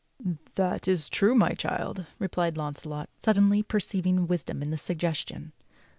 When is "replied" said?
2.17-2.57